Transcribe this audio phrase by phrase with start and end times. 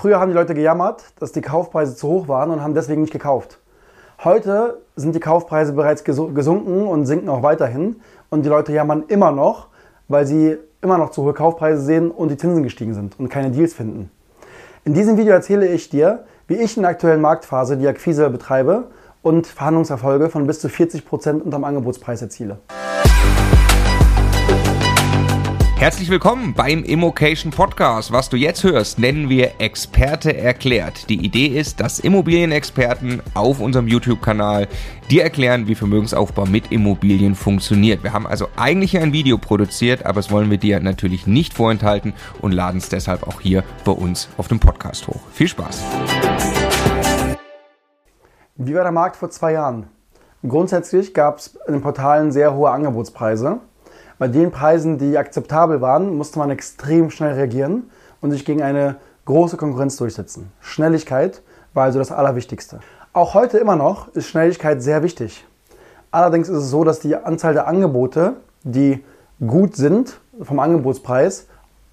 [0.00, 3.12] Früher haben die Leute gejammert, dass die Kaufpreise zu hoch waren und haben deswegen nicht
[3.12, 3.58] gekauft.
[4.22, 7.96] Heute sind die Kaufpreise bereits gesunken und sinken auch weiterhin.
[8.30, 9.66] Und die Leute jammern immer noch,
[10.06, 13.50] weil sie immer noch zu hohe Kaufpreise sehen und die Zinsen gestiegen sind und keine
[13.50, 14.08] Deals finden.
[14.84, 18.84] In diesem Video erzähle ich dir, wie ich in der aktuellen Marktphase die Akquise betreibe
[19.22, 22.58] und Verhandlungserfolge von bis zu 40 Prozent unterm Angebotspreis erziele.
[25.78, 28.10] Herzlich willkommen beim Immocation Podcast.
[28.10, 31.08] Was du jetzt hörst, nennen wir Experte erklärt.
[31.08, 34.66] Die Idee ist, dass Immobilienexperten auf unserem YouTube-Kanal
[35.08, 38.02] dir erklären, wie Vermögensaufbau mit Immobilien funktioniert.
[38.02, 42.12] Wir haben also eigentlich ein Video produziert, aber das wollen wir dir natürlich nicht vorenthalten
[42.42, 45.20] und laden es deshalb auch hier bei uns auf dem Podcast hoch.
[45.30, 45.80] Viel Spaß!
[48.56, 49.86] Wie war der Markt vor zwei Jahren?
[50.42, 53.60] Grundsätzlich gab es in den Portalen sehr hohe Angebotspreise.
[54.18, 57.88] Bei den Preisen, die akzeptabel waren, musste man extrem schnell reagieren
[58.20, 58.96] und sich gegen eine
[59.26, 60.50] große Konkurrenz durchsetzen.
[60.60, 61.40] Schnelligkeit
[61.72, 62.80] war also das Allerwichtigste.
[63.12, 65.46] Auch heute immer noch ist Schnelligkeit sehr wichtig.
[66.10, 69.04] Allerdings ist es so, dass die Anzahl der Angebote, die
[69.46, 71.46] gut sind vom Angebotspreis,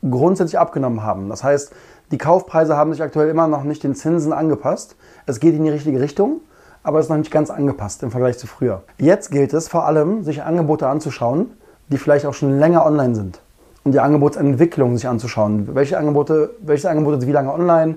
[0.09, 1.29] grundsätzlich abgenommen haben.
[1.29, 1.73] Das heißt,
[2.11, 4.95] die Kaufpreise haben sich aktuell immer noch nicht den Zinsen angepasst.
[5.27, 6.41] Es geht in die richtige Richtung,
[6.81, 8.81] aber es ist noch nicht ganz angepasst im Vergleich zu früher.
[8.97, 11.51] Jetzt gilt es vor allem, sich Angebote anzuschauen,
[11.89, 13.41] die vielleicht auch schon länger online sind
[13.83, 15.75] und die Angebotsentwicklung sich anzuschauen.
[15.75, 17.95] Welche Angebote, welche Angebote sind wie lange online?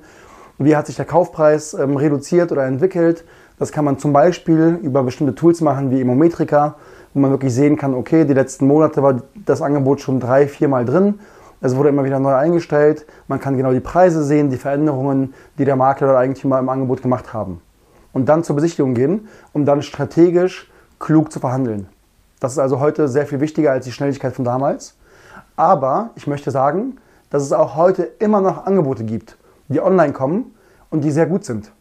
[0.59, 3.25] Wie hat sich der Kaufpreis ähm, reduziert oder entwickelt?
[3.59, 6.77] Das kann man zum Beispiel über bestimmte Tools machen wie Immometrika,
[7.15, 10.85] wo man wirklich sehen kann, okay, die letzten Monate war das Angebot schon drei, viermal
[10.85, 11.21] drin.
[11.61, 13.07] Es wurde immer wieder neu eingestellt.
[13.27, 17.03] Man kann genau die Preise sehen, die Veränderungen, die der Makler oder Eigentümer im Angebot
[17.03, 17.61] gemacht haben.
[18.13, 21.89] Und dann zur Besichtigung gehen, um dann strategisch klug zu verhandeln.
[22.41, 24.95] Das ist also heute sehr viel wichtiger als die Schnelligkeit von damals.
[25.57, 26.99] Aber ich möchte sagen,
[27.31, 29.37] dass es auch heute immer noch Angebote gibt,
[29.69, 30.55] die online kommen
[30.91, 31.73] und die sehr gut sind.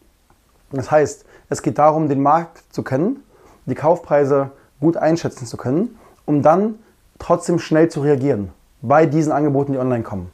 [0.71, 3.23] Das heißt, es geht darum, den Markt zu kennen,
[3.65, 6.75] die Kaufpreise gut einschätzen zu können, um dann
[7.19, 8.51] trotzdem schnell zu reagieren
[8.81, 10.31] bei diesen Angeboten, die online kommen.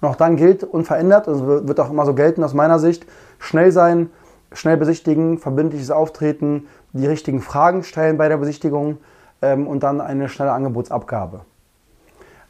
[0.00, 3.06] Und auch dann gilt unverändert, und also wird auch immer so gelten aus meiner Sicht,
[3.38, 4.10] schnell sein,
[4.52, 8.98] schnell besichtigen, verbindliches Auftreten, die richtigen Fragen stellen bei der Besichtigung
[9.42, 11.40] ähm, und dann eine schnelle Angebotsabgabe.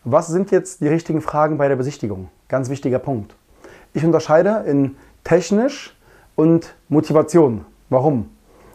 [0.04, 2.28] Was sind jetzt die richtigen Fragen bei der Besichtigung?
[2.48, 3.34] Ganz wichtiger Punkt.
[3.92, 5.97] Ich unterscheide in technisch
[6.36, 7.64] und Motivation.
[7.91, 8.30] Warum?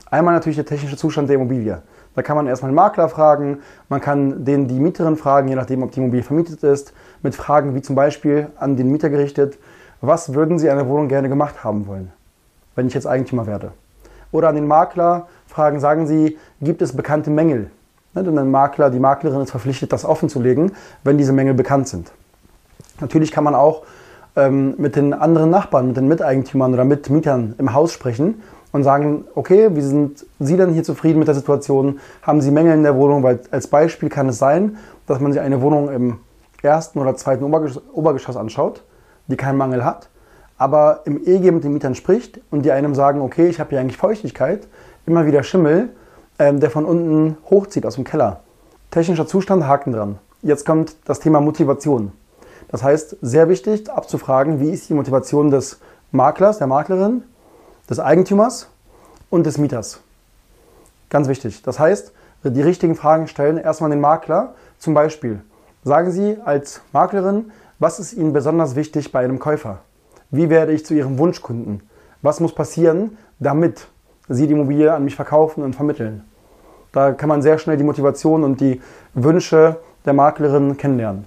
[0.10, 1.82] Einmal natürlich der technische Zustand der Immobilie.
[2.16, 5.84] Da kann man erstmal den Makler fragen, man kann den die Mieterin fragen, je nachdem,
[5.84, 9.58] ob die Immobilie vermietet ist, mit Fragen wie zum Beispiel an den Mieter gerichtet,
[10.02, 12.12] was würden Sie an der Wohnung gerne gemacht haben wollen,
[12.76, 13.72] wenn ich jetzt Eigentümer werde?
[14.34, 17.72] Oder an den Makler fragen, sagen Sie, gibt es bekannte Mängel
[18.16, 20.74] denn ein Makler, die Maklerin ist verpflichtet, das offenzulegen,
[21.04, 22.12] wenn diese Mängel bekannt sind.
[23.00, 23.84] Natürlich kann man auch
[24.36, 28.42] ähm, mit den anderen Nachbarn, mit den Miteigentümern oder Mitmietern im Haus sprechen
[28.72, 32.00] und sagen, okay, wie sind Sie denn hier zufrieden mit der Situation?
[32.22, 33.24] Haben Sie Mängel in der Wohnung?
[33.24, 36.20] Weil als Beispiel kann es sein, dass man sich eine Wohnung im
[36.62, 38.84] ersten oder zweiten Obergeschoss, Obergeschoss anschaut,
[39.28, 40.10] die keinen Mangel hat,
[40.58, 43.80] aber im EG mit den Mietern spricht und die einem sagen, okay, ich habe hier
[43.80, 44.68] eigentlich Feuchtigkeit,
[45.06, 45.90] immer wieder Schimmel,
[46.40, 48.42] ähm, der von unten hochzieht aus dem Keller.
[48.90, 50.20] Technischer Zustand, Haken dran.
[50.42, 52.12] Jetzt kommt das Thema Motivation.
[52.70, 55.80] Das heißt, sehr wichtig abzufragen, wie ist die Motivation des
[56.12, 57.24] Maklers, der Maklerin,
[57.90, 58.70] des Eigentümers
[59.30, 60.02] und des Mieters.
[61.10, 61.62] Ganz wichtig.
[61.62, 64.56] Das heißt, die richtigen Fragen stellen erstmal den Makler.
[64.80, 65.42] Zum Beispiel,
[65.84, 69.80] sagen Sie als Maklerin, was ist Ihnen besonders wichtig bei einem Käufer?
[70.32, 71.84] Wie werde ich zu Ihrem Wunschkunden?
[72.22, 73.88] Was muss passieren, damit
[74.34, 76.24] Sie die Immobilie an mich verkaufen und vermitteln?
[76.92, 78.82] Da kann man sehr schnell die Motivation und die
[79.14, 81.26] Wünsche der Maklerin kennenlernen.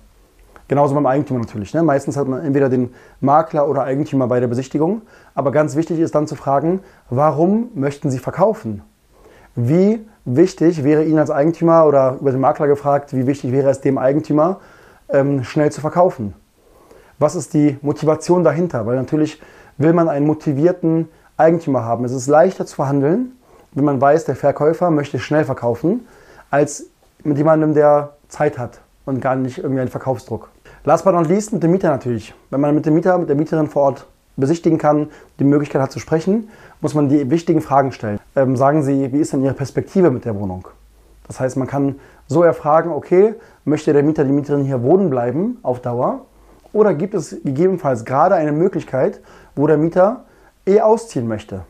[0.66, 1.74] Genauso beim Eigentümer natürlich.
[1.74, 1.82] Ne?
[1.82, 5.02] Meistens hat man entweder den Makler oder Eigentümer bei der Besichtigung.
[5.34, 8.82] Aber ganz wichtig ist dann zu fragen, warum möchten Sie verkaufen?
[9.54, 13.82] Wie wichtig wäre Ihnen als Eigentümer oder über den Makler gefragt, wie wichtig wäre es
[13.82, 14.60] dem Eigentümer,
[15.10, 16.34] ähm, schnell zu verkaufen?
[17.18, 18.86] Was ist die Motivation dahinter?
[18.86, 19.40] Weil natürlich
[19.76, 22.04] will man einen motivierten Eigentümer haben.
[22.04, 23.32] Es ist leichter zu verhandeln,
[23.72, 26.06] wenn man weiß, der Verkäufer möchte schnell verkaufen,
[26.50, 26.86] als
[27.24, 30.48] mit jemandem, der Zeit hat und gar nicht irgendwie einen Verkaufsdruck.
[30.84, 32.34] Last but not least mit dem Mieter natürlich.
[32.50, 35.08] Wenn man mit dem Mieter, mit der Mieterin vor Ort besichtigen kann,
[35.38, 36.50] die Möglichkeit hat zu sprechen,
[36.80, 38.18] muss man die wichtigen Fragen stellen.
[38.36, 40.68] Ähm, sagen Sie, wie ist denn Ihre Perspektive mit der Wohnung?
[41.26, 41.96] Das heißt, man kann
[42.26, 43.34] so erfragen, okay,
[43.64, 46.22] möchte der Mieter, die Mieterin hier wohnen bleiben auf Dauer?
[46.72, 49.20] Oder gibt es gegebenenfalls gerade eine Möglichkeit,
[49.54, 50.24] wo der Mieter
[50.66, 51.64] eh ausziehen möchte?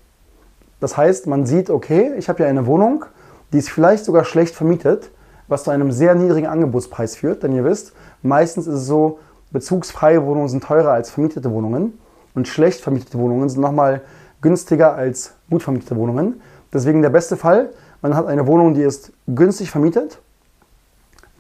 [0.81, 3.05] Das heißt, man sieht, okay, ich habe ja eine Wohnung,
[3.53, 5.11] die ist vielleicht sogar schlecht vermietet,
[5.49, 7.43] was zu einem sehr niedrigen Angebotspreis führt.
[7.43, 7.93] Denn ihr wisst,
[8.23, 9.19] meistens ist es so,
[9.51, 11.99] bezugsfreie Wohnungen sind teurer als vermietete Wohnungen.
[12.35, 14.03] Und schlecht vermietete Wohnungen sind nochmal
[14.41, 16.41] günstiger als gut vermietete Wohnungen.
[16.73, 17.71] Deswegen der beste Fall,
[18.03, 20.19] man hat eine Wohnung, die ist günstig vermietet,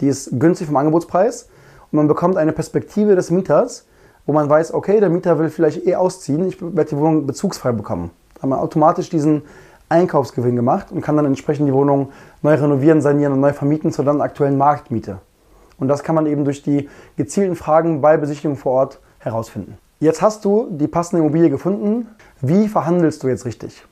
[0.01, 1.49] die ist günstig vom Angebotspreis
[1.91, 3.85] und man bekommt eine Perspektive des Mieters,
[4.27, 7.73] wo man weiß, okay, der Mieter will vielleicht eh ausziehen, ich werde die Wohnung bezugsfrei
[7.73, 8.11] bekommen.
[8.35, 9.43] Da haben wir automatisch diesen
[9.89, 12.11] Einkaufsgewinn gemacht und kann dann entsprechend die Wohnung
[12.43, 15.19] neu renovieren, sanieren und neu vermieten zur dann aktuellen Marktmiete.
[15.79, 19.77] Und das kann man eben durch die gezielten Fragen bei Besichtigung vor Ort herausfinden.
[20.01, 22.09] Jetzt hast du die passende Immobilie gefunden.
[22.41, 23.85] Wie verhandelst du jetzt richtig?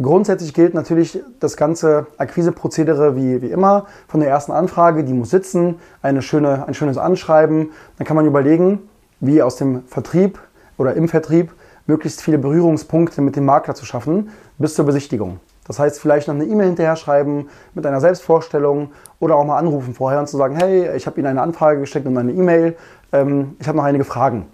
[0.00, 3.86] Grundsätzlich gilt natürlich das ganze Akquiseprozedere wie, wie immer.
[4.08, 7.70] Von der ersten Anfrage, die muss sitzen, eine schöne, ein schönes Anschreiben.
[7.96, 8.88] Dann kann man überlegen,
[9.20, 10.38] wie aus dem Vertrieb
[10.76, 11.52] oder im Vertrieb
[11.86, 15.40] möglichst viele Berührungspunkte mit dem Makler zu schaffen bis zur Besichtigung.
[15.66, 19.94] Das heißt, vielleicht noch eine E-Mail hinterher schreiben mit einer Selbstvorstellung oder auch mal anrufen
[19.94, 22.76] vorher und zu sagen, hey, ich habe Ihnen eine Anfrage geschickt und eine E-Mail,
[23.12, 24.46] ähm, ich habe noch einige Fragen.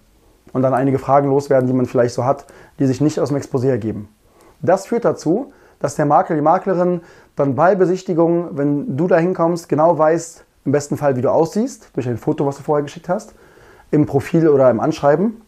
[0.52, 2.46] Und dann einige Fragen loswerden, die man vielleicht so hat,
[2.78, 4.08] die sich nicht aus dem Exposé ergeben.
[4.62, 7.00] Das führt dazu, dass der Makler, die Maklerin
[7.36, 11.90] dann bei Besichtigung, wenn du da hinkommst, genau weißt, im besten Fall, wie du aussiehst,
[11.94, 13.34] durch ein Foto, was du vorher geschickt hast,
[13.90, 15.40] im Profil oder im Anschreiben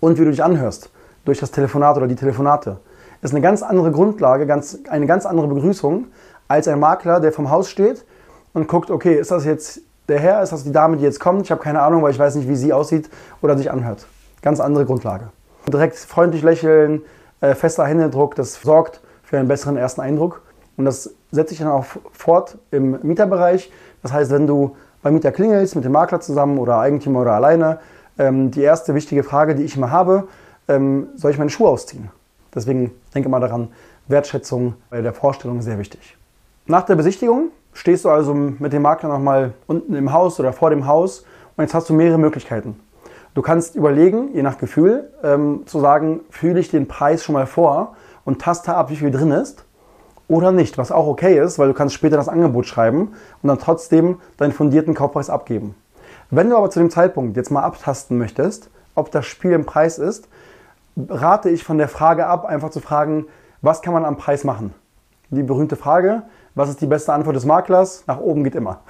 [0.00, 0.90] und wie du dich anhörst,
[1.24, 2.78] durch das Telefonat oder die Telefonate
[3.22, 6.06] ist eine ganz andere Grundlage, ganz, eine ganz andere Begrüßung
[6.48, 8.04] als ein Makler, der vom Haus steht
[8.52, 11.42] und guckt, okay, ist das jetzt der Herr, ist das die Dame, die jetzt kommt?
[11.42, 13.08] Ich habe keine Ahnung, weil ich weiß nicht, wie sie aussieht
[13.40, 14.06] oder sich anhört.
[14.42, 15.28] Ganz andere Grundlage.
[15.68, 17.02] Direkt freundlich lächeln,
[17.40, 20.42] äh, fester Händedruck, das sorgt für einen besseren ersten Eindruck.
[20.76, 23.70] Und das setzt sich dann auch fort im Mieterbereich.
[24.02, 27.80] Das heißt, wenn du beim Mieter klingelst, mit dem Makler zusammen oder Eigentümer oder alleine,
[28.18, 30.28] ähm, die erste wichtige Frage, die ich immer habe,
[30.68, 32.10] ähm, soll ich meine Schuhe ausziehen?
[32.54, 33.68] Deswegen denke mal daran,
[34.08, 36.16] Wertschätzung bei der Vorstellung sehr wichtig.
[36.66, 40.70] Nach der Besichtigung stehst du also mit dem Makler nochmal unten im Haus oder vor
[40.70, 41.24] dem Haus
[41.56, 42.78] und jetzt hast du mehrere Möglichkeiten.
[43.34, 47.46] Du kannst überlegen, je nach Gefühl, ähm, zu sagen, fühle ich den Preis schon mal
[47.46, 49.64] vor und taste ab, wie viel drin ist
[50.32, 53.12] oder nicht, was auch okay ist, weil du kannst später das Angebot schreiben
[53.42, 55.74] und dann trotzdem deinen fundierten Kaufpreis abgeben.
[56.30, 59.98] Wenn du aber zu dem Zeitpunkt jetzt mal abtasten möchtest, ob das Spiel im Preis
[59.98, 60.28] ist,
[61.08, 63.26] rate ich von der Frage ab, einfach zu fragen,
[63.60, 64.72] was kann man am Preis machen?
[65.28, 66.22] Die berühmte Frage,
[66.54, 68.04] was ist die beste Antwort des Maklers?
[68.06, 68.80] Nach oben geht immer.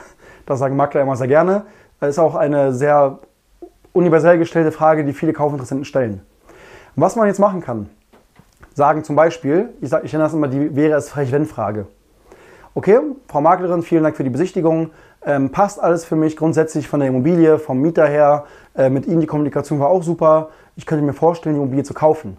[0.46, 1.64] Das sagen Makler immer sehr gerne.
[2.00, 3.18] Das ist auch eine sehr
[3.92, 6.22] universell gestellte Frage, die viele Kaufinteressenten stellen.
[6.96, 7.88] Was man jetzt machen kann,
[8.74, 11.86] sagen zum Beispiel, ich, sag, ich nenne das immer die wäre es frech wenn Frage.
[12.74, 12.98] Okay,
[13.28, 14.90] Frau Maklerin, vielen Dank für die Besichtigung.
[15.24, 18.44] Ähm, passt alles für mich grundsätzlich von der Immobilie, vom Mieter her.
[18.74, 21.94] Äh, mit Ihnen die Kommunikation war auch super ich könnte mir vorstellen, die Immobilie zu
[21.94, 22.38] kaufen.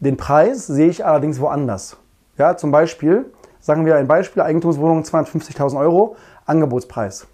[0.00, 1.96] Den Preis sehe ich allerdings woanders.
[2.36, 7.26] Ja, zum Beispiel, sagen wir ein Beispiel, Eigentumswohnung 250.000 Euro, Angebotspreis.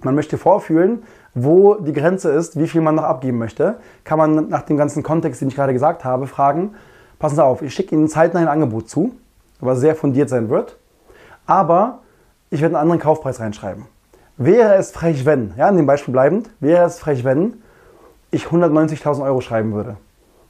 [0.00, 1.04] Man möchte vorfühlen,
[1.34, 5.02] wo die Grenze ist, wie viel man noch abgeben möchte, kann man nach dem ganzen
[5.02, 6.74] Kontext, den ich gerade gesagt habe, fragen,
[7.18, 9.12] passen Sie auf, ich schicke Ihnen zeitnah ein Angebot zu,
[9.60, 10.76] was sehr fundiert sein wird,
[11.46, 12.00] aber
[12.50, 13.86] ich werde einen anderen Kaufpreis reinschreiben.
[14.36, 17.62] Wäre es frech, wenn, ja, in dem Beispiel bleibend, wäre es frech, wenn
[18.30, 19.96] ich 190.000 Euro schreiben würde.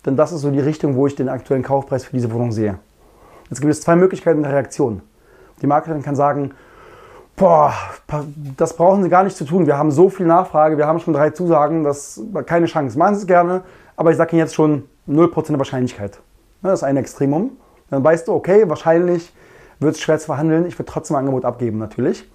[0.07, 2.79] Denn das ist so die Richtung, wo ich den aktuellen Kaufpreis für diese Wohnung sehe.
[3.51, 5.03] Jetzt gibt es zwei Möglichkeiten der Reaktion.
[5.61, 6.53] Die Maklerin kann sagen,
[7.37, 7.73] boah,
[8.57, 9.67] das brauchen Sie gar nicht zu tun.
[9.67, 12.99] Wir haben so viel Nachfrage, wir haben schon drei Zusagen, das keine Chance.
[12.99, 13.63] Machen Sie es gerne,
[13.97, 16.21] aber ich sage Ihnen jetzt schon 0% Wahrscheinlichkeit.
[16.63, 17.57] Das ist ein Extremum.
[17.91, 19.33] Dann weißt du, okay, wahrscheinlich
[19.81, 22.31] wird es schwer zu verhandeln, ich würde trotzdem ein Angebot abgeben natürlich.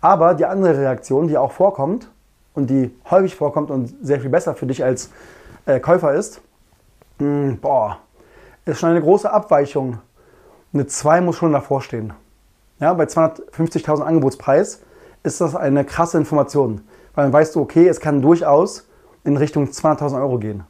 [0.00, 2.08] Aber die andere Reaktion, die auch vorkommt,
[2.54, 5.10] und die häufig vorkommt und sehr viel besser für dich als
[5.66, 6.40] äh, Käufer ist,
[7.18, 7.98] mh, hm, boah,
[8.64, 9.98] ist schon eine große Abweichung.
[10.72, 12.12] Eine 2 muss schon davor stehen.
[12.82, 14.80] Ja, bei 250.000 Angebotspreis
[15.22, 16.80] ist das eine krasse Information,
[17.14, 18.88] weil dann weißt du, okay, es kann durchaus
[19.22, 20.64] in Richtung 200.000 Euro gehen.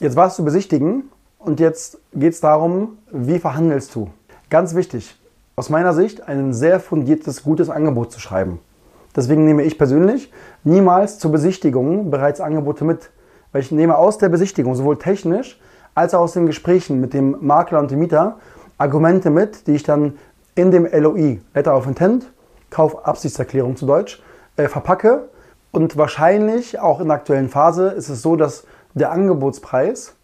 [0.00, 1.04] Jetzt warst du besichtigen
[1.38, 4.10] und jetzt geht es darum, wie verhandelst du.
[4.50, 5.18] Ganz wichtig,
[5.56, 8.58] aus meiner Sicht ein sehr fundiertes, gutes Angebot zu schreiben.
[9.16, 10.30] Deswegen nehme ich persönlich
[10.62, 13.08] niemals zur Besichtigung bereits Angebote mit.
[13.52, 15.58] Weil ich nehme aus der Besichtigung, sowohl technisch
[15.94, 18.36] als auch aus den Gesprächen mit dem Makler und dem Mieter,
[18.76, 20.14] Argumente mit, die ich dann
[20.54, 22.30] in dem LOI, Letter of Intent,
[22.70, 24.22] Kaufabsichtserklärung zu Deutsch,
[24.56, 25.28] äh, verpacke.
[25.72, 28.64] Und wahrscheinlich auch in der aktuellen Phase ist es so, dass
[28.94, 30.14] der Angebotspreis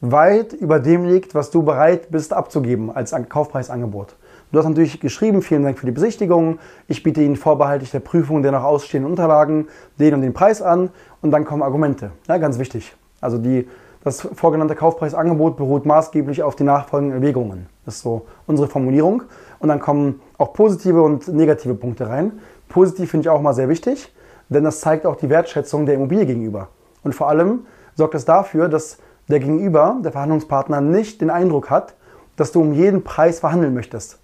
[0.00, 4.16] weit über dem liegt, was du bereit bist abzugeben als Kaufpreisangebot.
[4.52, 6.58] Du hast natürlich geschrieben, vielen Dank für die Besichtigung.
[6.86, 10.90] Ich biete Ihnen vorbehaltlich der Prüfung der noch ausstehenden Unterlagen den und den Preis an
[11.22, 12.12] und dann kommen Argumente.
[12.28, 12.94] Ja, ganz wichtig.
[13.20, 13.68] Also die,
[14.04, 17.66] das vorgenannte Kaufpreisangebot beruht maßgeblich auf die nachfolgenden Erwägungen.
[17.84, 19.22] Das ist so unsere Formulierung.
[19.58, 22.32] Und dann kommen auch positive und negative Punkte rein.
[22.68, 24.12] Positiv finde ich auch mal sehr wichtig,
[24.48, 26.68] denn das zeigt auch die Wertschätzung der Immobilie gegenüber.
[27.02, 28.98] Und vor allem sorgt es dafür, dass
[29.28, 31.94] der Gegenüber, der Verhandlungspartner, nicht den Eindruck hat,
[32.36, 34.18] dass du um jeden Preis verhandeln möchtest.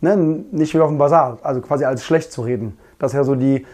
[0.00, 0.16] Ne?
[0.16, 2.78] Nicht wie auf dem Bazar, also quasi als schlecht zu reden.
[2.98, 3.66] Das ist ja so die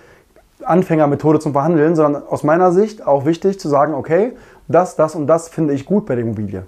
[0.64, 4.32] Anfängermethode zum Verhandeln, sondern aus meiner Sicht auch wichtig zu sagen, okay,
[4.66, 6.64] das, das und das finde ich gut bei der Immobilie.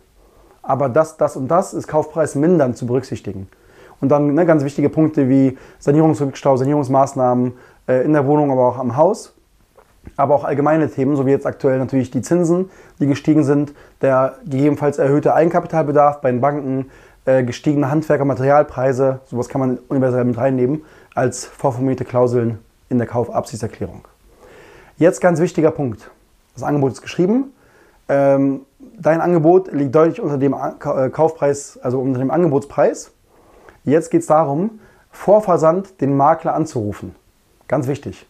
[0.63, 3.49] Aber das, das und das ist Kaufpreis mindern zu berücksichtigen.
[4.01, 7.53] Und dann ne, ganz wichtige Punkte wie Sanierungsrückstau, Sanierungsmaßnahmen
[7.87, 9.35] äh, in der Wohnung, aber auch am Haus.
[10.17, 14.37] Aber auch allgemeine Themen, so wie jetzt aktuell natürlich die Zinsen, die gestiegen sind, der
[14.45, 16.91] gegebenenfalls erhöhte Eigenkapitalbedarf bei den Banken,
[17.27, 20.83] äh, gestiegene Handwerker- Materialpreise, sowas kann man universell mit reinnehmen
[21.15, 24.07] als vorformulierte Klauseln in der Kaufabsichtserklärung.
[24.97, 26.11] Jetzt ganz wichtiger Punkt.
[26.55, 27.53] Das Angebot ist geschrieben.
[28.09, 28.63] Ähm,
[28.99, 33.13] dein Angebot liegt deutlich unter dem äh, Kaufpreis, also unter dem Angebotspreis.
[33.85, 37.15] Jetzt geht es darum, vor Versand den Makler anzurufen.
[37.69, 38.27] Ganz wichtig.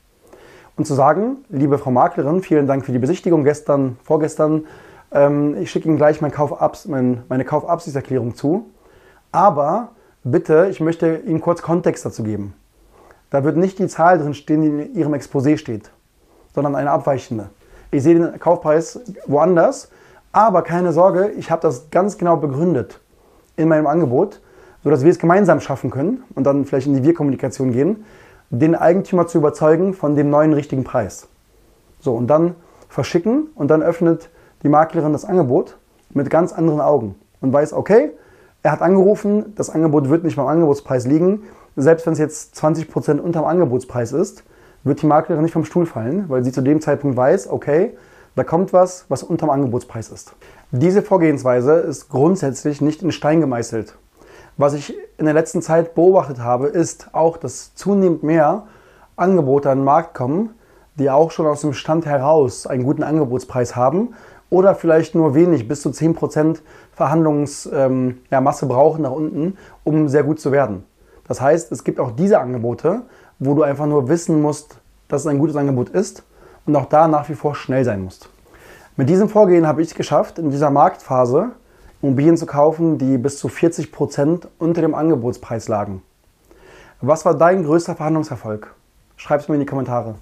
[0.77, 4.67] Und zu sagen, liebe Frau Maklerin, vielen Dank für die Besichtigung gestern, vorgestern.
[5.13, 8.67] Ähm, ich schicke Ihnen gleich mein Kaufabs, mein, meine Kaufabsichtserklärung zu.
[9.33, 9.89] Aber
[10.25, 12.55] bitte, ich möchte Ihnen kurz Kontext dazu geben.
[13.31, 15.91] Da wird nicht die Zahl drin stehen, die in Ihrem Exposé steht,
[16.55, 17.51] sondern eine abweichende.
[17.91, 19.91] Ich sehe den Kaufpreis woanders,
[20.33, 23.01] aber keine Sorge, ich habe das ganz genau begründet
[23.57, 24.41] in meinem Angebot,
[24.85, 28.05] sodass wir es gemeinsam schaffen können und dann vielleicht in die Wir-Kommunikation gehen,
[28.51, 31.29] den Eigentümer zu überzeugen von dem neuen richtigen Preis.
[32.01, 32.55] So, und dann
[32.89, 34.31] verschicken und dann öffnet
[34.63, 35.77] die Maklerin das Angebot
[36.11, 38.11] mit ganz anderen Augen und weiß, okay,
[38.63, 41.45] er hat angerufen, das Angebot wird nicht beim Angebotspreis liegen.
[41.77, 44.45] Selbst wenn es jetzt 20% unter dem Angebotspreis ist,
[44.83, 47.93] wird die Maklerin nicht vom Stuhl fallen, weil sie zu dem Zeitpunkt weiß, okay,
[48.37, 50.35] da kommt was, was unter dem Angebotspreis ist.
[50.71, 53.97] Diese Vorgehensweise ist grundsätzlich nicht in Stein gemeißelt.
[54.57, 58.67] Was ich in der letzten Zeit beobachtet habe, ist auch, dass zunehmend mehr
[59.17, 60.55] Angebote an den Markt kommen,
[60.97, 64.15] die auch schon aus dem Stand heraus einen guten Angebotspreis haben
[64.49, 66.59] oder vielleicht nur wenig, bis zu 10%
[66.93, 70.85] Verhandlungsmasse ähm, ja, brauchen nach unten, um sehr gut zu werden.
[71.27, 73.03] Das heißt, es gibt auch diese Angebote,
[73.39, 76.23] wo du einfach nur wissen musst, dass es ein gutes Angebot ist
[76.67, 78.29] und auch da nach wie vor schnell sein musst.
[78.97, 81.53] Mit diesem Vorgehen habe ich es geschafft, in dieser Marktphase
[82.03, 86.03] Immobilien zu kaufen, die bis zu 40% unter dem Angebotspreis lagen.
[87.03, 88.75] Was war dein größter Verhandlungserfolg?
[89.17, 90.15] Schreib es mir in die Kommentare.